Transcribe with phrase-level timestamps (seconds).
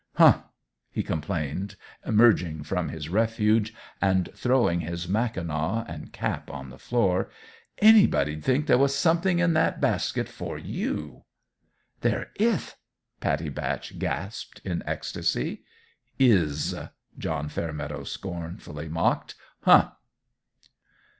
[0.15, 0.41] "Huh!"
[0.89, 7.29] he complained, emerging from his refuge and throwing his mackinaw and cap on the floor;
[7.77, 11.25] "anybody'd think there was something in that basket for you."
[11.99, 12.77] "There ith,"
[13.19, 15.65] Pattie Batch gasped, in ecstasy.
[16.17, 16.73] "Is!"
[17.19, 19.35] John Fairmeadow scornfully mocked.
[19.65, 19.91] "Huh!"